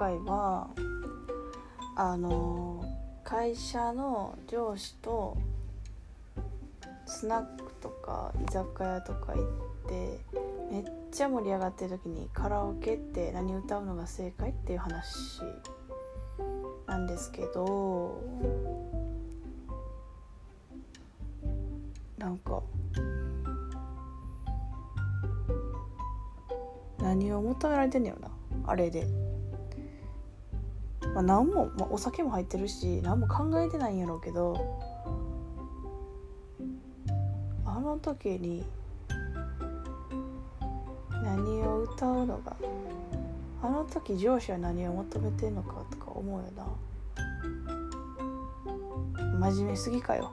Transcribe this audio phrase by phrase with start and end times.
[0.00, 0.70] 回は
[1.94, 2.82] あの
[3.22, 5.36] 会社の上司と
[7.04, 10.20] スナックとか居酒屋とか行って
[10.72, 15.42] めっちゃ盛り上がってる時にカラオケって何歌うのが正解っていう話
[16.86, 18.22] なんですけど
[22.16, 22.62] なんか
[27.02, 28.30] 何を求められてんねやろな
[28.66, 29.29] あれで。
[31.14, 34.78] まあ、何も、まあ、お酒も入ってるし何も考えてないんやろうけど
[37.64, 38.64] あの時に
[41.22, 42.56] 何を歌うのが
[43.62, 46.66] あの時上司は何を求めてんのかとか思うよな。
[49.40, 50.30] 真面目すぎかよ。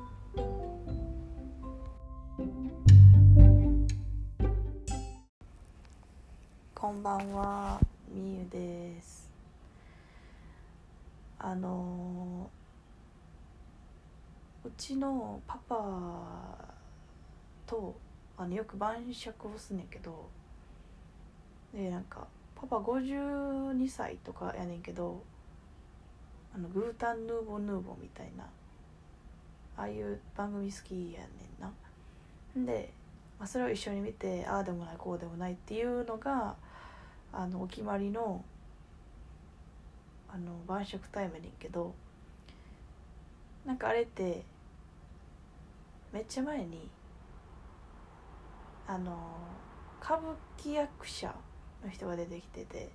[6.76, 7.80] こんばんは
[8.14, 9.27] みゆです。
[11.40, 12.50] あの
[14.64, 15.76] うちのパパ
[17.66, 17.96] と
[18.38, 20.28] あのよく晩酌をすんねんけど
[21.74, 25.22] でなんかパパ52歳とかやねんけど
[26.56, 28.44] あのグータンヌーボーヌーボーみたいな
[29.78, 31.28] ああいう番組好きやね
[31.60, 31.72] んな。
[32.66, 32.92] で、
[33.38, 36.56] まあ、それを一緒に見てああでもないこうでもないっていうのが
[37.32, 38.44] あのお決まりの
[40.30, 41.94] あの晩酌タイムやねんけど
[43.66, 44.44] なんかあれって
[46.12, 46.90] めっちゃ前に
[48.88, 49.18] あの
[50.02, 51.34] 歌舞伎役者
[51.84, 52.90] の人が出てきてて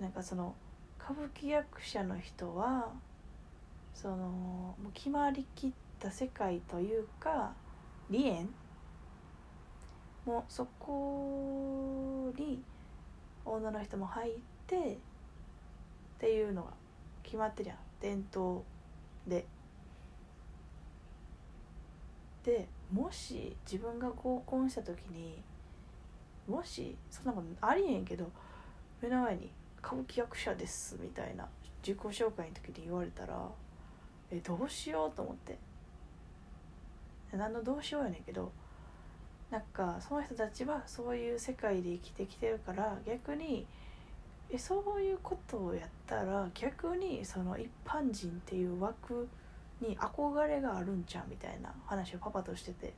[0.00, 0.54] なんかその
[1.00, 2.92] 歌舞伎役者の人は
[3.94, 7.52] そのもう決まりきった世界というか
[8.10, 8.48] 離縁？
[10.26, 12.62] もうそこに
[13.44, 14.34] 女の人も入っ
[14.66, 14.98] て
[16.22, 16.70] っていうのが
[17.24, 18.62] 決まってるやん伝統
[19.26, 19.44] で。
[22.44, 25.40] でもし自分が合コンした時に
[26.48, 28.30] もしそんなことありえんけど
[29.00, 31.48] 目の前に「歌舞伎役者です」みたいな
[31.86, 33.48] 自己紹介の時に言われたら
[34.30, 35.58] えどうしようと思って
[37.32, 38.50] 何のどうしようやねんけど
[39.50, 43.66] なんかその人たちはそういう世界で生きてきてるから逆に
[44.52, 49.26] えそういうことをやったら逆にその一般人っていう枠
[49.80, 52.92] に憧れがあるんちゃうみたいな話をパパとしてて。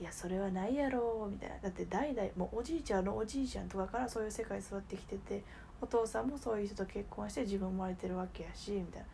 [0.00, 1.56] いやそれはないやろみたいな。
[1.60, 5.42] だって代々もうおじいちゃんのおじいちゃんとかからそういう世界育ってきてて
[5.80, 9.06] お父さんもそういう人と結婚して自分生まれてるわけやしみたいな。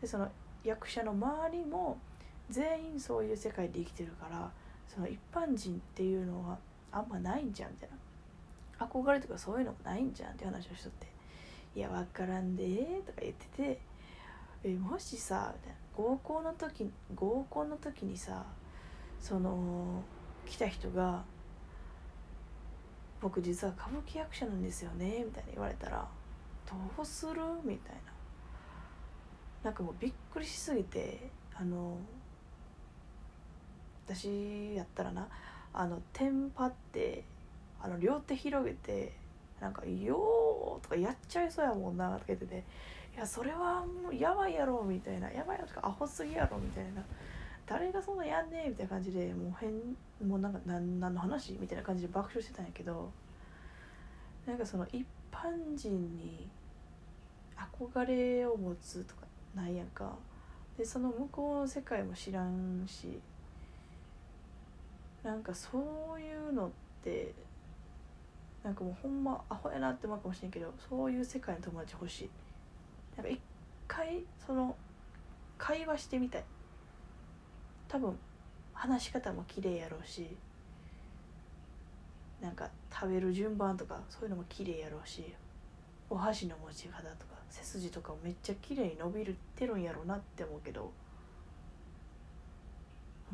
[0.00, 0.28] でその
[0.62, 1.98] 役者の周りも
[2.50, 4.48] 全員そういう世界で生きてるから
[4.86, 6.56] その一般人っていうのは
[6.92, 7.96] あんまないんじゃんみたいな。
[8.78, 11.06] 憧れとかそういうのもないんじゃんって話をしとって
[11.74, 13.80] 「いや分からんで」とか言ってて
[14.64, 15.78] 「えもしさ」みたいな。
[15.98, 18.46] 合コンの時合コンの時にさ
[19.20, 20.00] その
[20.46, 21.24] 来た人が
[23.20, 26.08] 「僕実は歌舞伎役者なんですよね」みたいな言われたら
[26.96, 28.12] 「どうする?」みたいな。
[29.64, 31.98] なんかもうびっくりしすぎてあの
[34.06, 35.28] 私やったらな
[35.72, 37.24] あのテンパって
[37.80, 39.12] あの両手広げて
[39.60, 42.64] なんか「よー」とかやっちゃいそうやもんなとか言ってて
[43.14, 47.02] 「いやそれはもうやばいやろ」みたいな「やばいやろ」とか「アホすぎやろ」みたいな。
[47.68, 49.70] 誰がそんなやんねえみたいな感じでもう変
[50.26, 53.10] もうなんか何何の話みたいな感じで爆笑してたんやけど
[54.46, 56.48] なんかその一般人に
[57.54, 60.16] 憧れを持つとかないやんか。
[60.78, 63.20] でその向こうの世界も知らんし
[65.24, 66.70] なんかそういうのっ
[67.02, 67.34] て
[68.64, 72.30] なんかもうほんまアホやなって思うかもしれんけどそういう世界の友達欲しい。
[73.16, 73.40] なんか一
[73.86, 74.76] 回その
[75.56, 76.44] 会話してみたい。
[77.88, 78.18] 多分
[78.74, 80.36] 話し方も綺麗やろうし
[82.40, 85.34] なんか食べる順番とかそういうのも綺麗やろうし
[86.10, 90.92] お箸の持ち方とか背筋とかめっちゃ綺麗に伸びるってるんやろうなって思うけど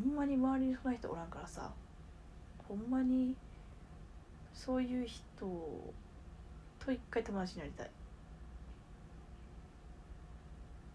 [0.02, 1.70] ほんまに周りにそんな人おらんからさ
[2.66, 3.34] ほんまに
[4.54, 5.22] そういう人
[6.78, 7.90] と一回友達になりたい。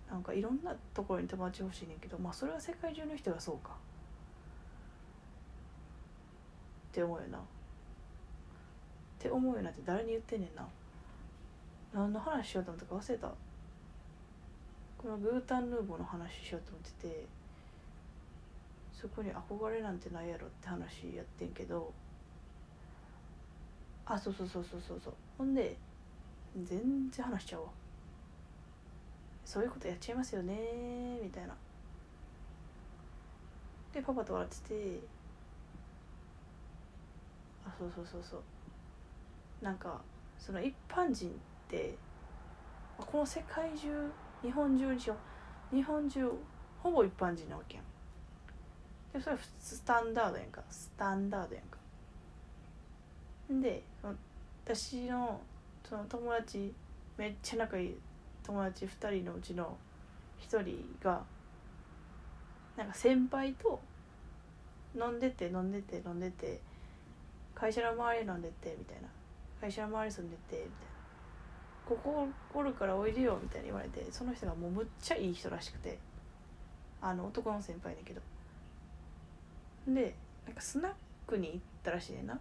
[0.09, 3.71] なんかいろんなところに友達欲しいねんけどまあそれは世界中の人がそうか。
[6.91, 7.37] って思うよな。
[7.37, 7.41] っ
[9.19, 10.65] て思うよなって誰に言ってんねんな。
[11.93, 13.31] 何の話しようと思ったか忘れた。
[14.97, 17.25] このグータンヌーボーの話しようと思ってて
[18.91, 21.93] そこに憧れなんてないやろって話やってんけど
[24.11, 25.13] あそうそうそうそうそうそう。
[25.37, 25.77] ほんで
[26.63, 27.67] 全然話しちゃうわ。
[29.45, 31.55] そういうことやっちゃいますよねみたいな。
[33.93, 34.99] でパパと笑ってて
[37.65, 38.41] あそうそうそうそう。
[39.63, 40.01] なんか
[40.39, 41.33] その一般人っ
[41.67, 41.95] て
[42.97, 45.15] この世界中日本中にしよ
[45.71, 45.75] う。
[45.75, 46.31] 日本中
[46.81, 47.85] ほぼ一般人なわけやん。
[49.13, 50.63] でそれスタンダードやんか。
[50.69, 51.78] スタンダードやんか。
[53.49, 55.41] で私の
[55.87, 56.71] その友達
[57.17, 57.95] めっちゃ仲いい
[58.43, 59.75] 友達2人のうちの
[60.39, 61.23] 1人が
[62.77, 63.79] なんか先輩と
[64.95, 66.61] 飲んでて飲んでて飲んでて
[67.55, 69.09] 会社の周り飲んでてみたいな。
[69.59, 70.69] 会社の周り住んでてみたいな。
[71.85, 75.97] ここおるからおいでよみたいに言われてその人がもうむっちゃいい人らしくて
[77.01, 78.21] あの男の先輩だけど。
[79.87, 80.15] で
[80.45, 80.91] なんかスナッ
[81.27, 82.39] クに行ったらしいねんな。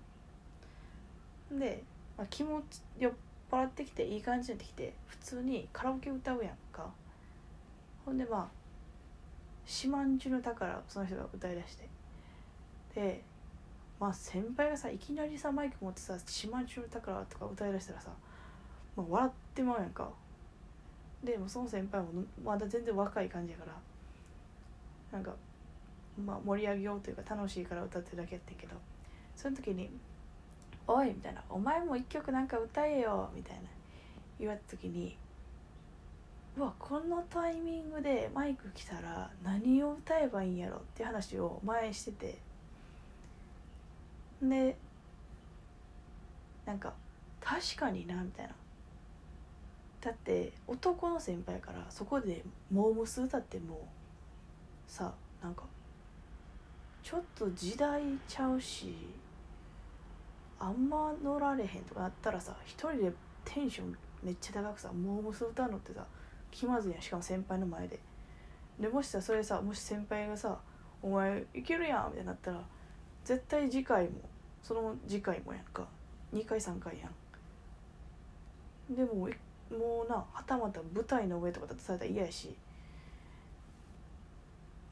[1.52, 1.82] で、
[2.16, 3.12] まあ、気持ち酔っ
[3.50, 6.86] 払ってきていい感じになってきて普通にカラオケ歌うやんか。
[8.04, 8.48] ほんでまあ
[9.66, 11.88] 「四万十の宝」その人が歌いだして。
[12.94, 13.22] で
[14.00, 18.10] まあ先輩がさいきなりさマイク持ってさ「四万十の宝」とか歌いだしたらさ、
[18.96, 20.10] まあ、笑ってまうやんか。
[21.22, 23.72] でもその先輩もまだ全然若い感じやから
[25.10, 25.34] なんか
[26.24, 28.76] まあ盛り上げようというか楽しいから歌ってるだけやってんけど
[29.34, 29.90] その時に
[30.88, 33.68] おい」みたいな「お前も一曲なんか歌えよ」みたいな。
[34.38, 35.18] 言われた時に
[36.56, 40.76] うわこのタイミングでマイク来たら何を歌えばいいんやろ？
[40.76, 42.38] って話を前してて。
[44.40, 44.76] で
[46.64, 46.92] なんか
[47.40, 48.54] 確かになみたいな。
[50.00, 53.88] だって男の先輩からそこでモームス歌っても
[54.86, 55.12] さ
[55.42, 55.64] なんか
[57.02, 58.94] ちょっと時代ちゃうし
[60.60, 63.12] あんま乗られへんとかなったらさ一人で
[63.44, 66.04] テンションめっちゃ高くさモームス歌うのってさ
[66.50, 67.02] 気まずいやん。
[67.02, 68.00] しかも先輩の前で。
[68.80, 70.58] でもしさそれさもし先輩がさ
[71.02, 72.60] 「お前いけるやん」みたいになったら
[73.24, 74.20] 絶対次回も
[74.62, 75.86] その次回もやんか。
[76.32, 77.08] 2回3回や
[78.90, 78.94] ん。
[78.94, 79.14] でも
[79.70, 82.56] もうなはたまた舞台の上とかだとされたら嫌やし。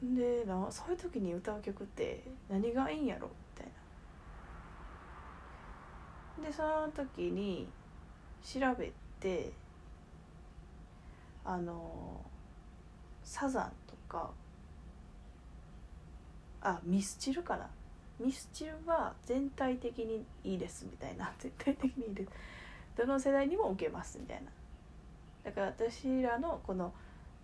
[0.01, 3.29] でなそういう時に歌う曲って何がいいんやろ？
[6.43, 7.67] でその時に
[8.43, 9.51] 調べて
[11.43, 12.21] あの
[13.23, 14.31] サザンとか
[16.61, 17.69] あミスチルかな？
[18.19, 22.29] ミスチルは全体的にいいですみたいな全体的にいいです。
[22.97, 24.49] どの世代にも受けますみたいな。
[25.43, 26.93] だから私らのこの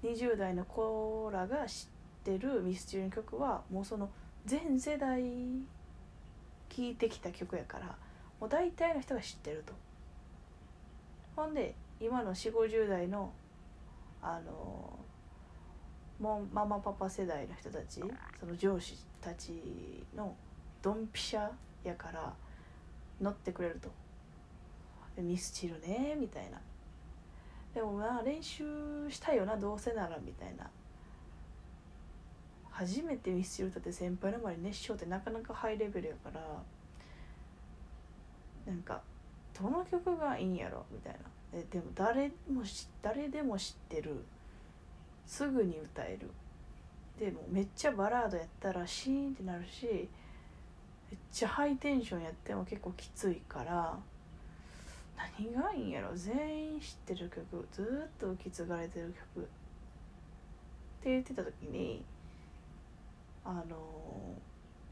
[0.03, 1.87] 20代の子らが知っ
[2.23, 4.09] てるミスチルの曲はもうその
[4.45, 5.21] 全世代
[6.69, 7.95] 聴いてきた曲やから
[8.39, 9.73] もう大体の人が知ってると。
[11.35, 13.31] ほんで今の4 5 0代の
[14.21, 14.99] あの
[16.19, 18.01] もうママパパ世代の人たち
[18.39, 19.51] その上司たち
[20.15, 20.35] の
[20.81, 21.49] ドンピシャ
[21.83, 22.33] やから
[23.19, 23.89] 乗ってくれると。
[25.21, 26.59] ミスチルねみたいな。
[27.73, 28.63] でもまあ練習
[29.09, 30.69] したいよなどうせならみたいな。
[32.71, 36.41] 初めてミスチル歌って先輩の前に熱唱ってなかなかハイレベルやから
[38.65, 39.01] なんか
[39.59, 40.85] どの曲がいいんやろ？
[40.91, 41.19] みたいな。
[41.59, 44.23] ででも誰もし誰でも知ってる。
[45.25, 46.29] すぐに歌える。
[47.19, 49.97] でもめっちゃバラードやったらシーンってなるしめ
[51.15, 53.95] っちゃハイテンションやっても結構きついから
[55.37, 56.09] 何がいいんやろ？
[56.15, 57.67] 全員知ってる曲。
[57.71, 59.45] ずっと受け継がれてる曲。
[59.45, 59.47] っ
[61.03, 62.03] て言ってた時に
[63.45, 63.75] あの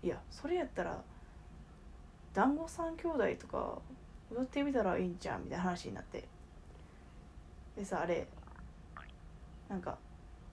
[0.04, 1.01] いやそれやったら
[2.34, 3.78] 団子三兄弟とか
[4.32, 6.24] 踊ってみたらいいんじゃんみたいな話になって。
[7.76, 8.28] でさあれ
[9.70, 9.98] なんか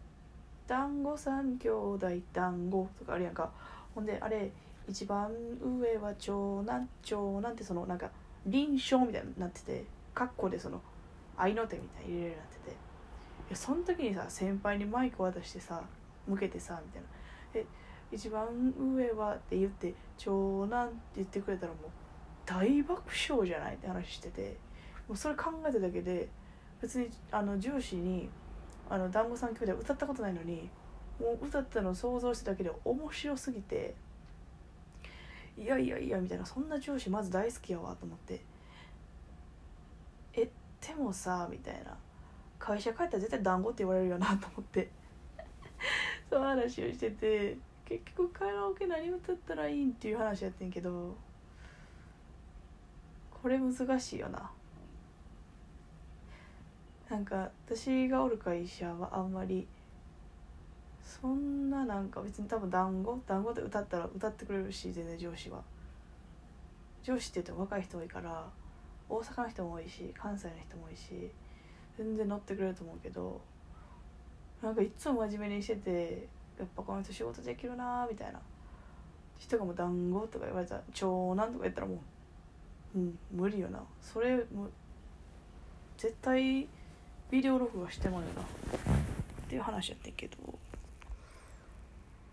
[0.67, 3.51] 「団子三兄弟団子」とかあるやんか。
[3.95, 4.51] ほんであれ
[4.89, 5.31] 一番
[5.61, 8.11] 上は長男長男ってそのなんか
[8.47, 10.81] 臨床みたいになっててカッコでその
[11.37, 12.71] 合いの手みたいに入れるようになってて。
[12.71, 15.83] いやその時にさ先輩にマイク渡してさ
[16.27, 17.09] 向けてさみたいな
[17.55, 17.67] 「え
[18.11, 18.47] 一番
[18.79, 21.91] 上は」って言って「長男」って言ってくれたらもう
[22.47, 24.57] 大爆笑じゃないって話してて
[25.07, 26.29] もうそれ考えただけで
[26.81, 28.29] 別にあの上司に
[28.89, 30.71] 「あの団子三兄弟」歌ったことないのに
[31.21, 33.95] もう歌ったのを想像しただけで面白すぎて
[35.57, 38.41] いやいやいやみたいなそんな上司まず大好きやわと思って
[40.35, 40.49] え
[40.81, 41.97] でもさみたいな。
[42.59, 44.91] 会社帰ったら絶対団子って言われるよなと思って。
[46.29, 47.57] そう話をしてて
[47.89, 51.17] 結局カラオケ何歌ったらいいんっていう話やってんけど
[53.43, 54.51] これ難しいよな。
[57.09, 59.67] なんか私がおる会社はあんまり
[61.03, 65.63] そんななんか別に多分団子団子で歌ったら歌ってくれるし全然上司は。
[67.03, 68.45] 上司って言っても若い人多いから
[69.09, 71.31] 大阪の人も多いし関西の人も多いし
[71.97, 73.41] 全然乗ってくれると思うけど
[74.63, 78.41] なんかいつも真面目にしててやっぱこの人仕事できるなみたいな。
[79.39, 81.95] 人がもう団子とか言われたら長男とか言ったらも
[82.97, 83.81] ううん無理よな。
[84.01, 84.69] それも
[85.97, 86.67] 絶対
[87.31, 88.43] ビデオ録画してもらうな。
[88.43, 88.45] っ
[89.49, 90.37] ていう話やってんけど。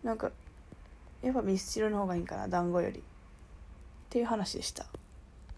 [0.04, 0.32] なんか
[1.22, 3.00] やっぱミスチルの方がいいんかな団子より。
[3.00, 3.02] っ
[4.10, 4.86] ていう話でした。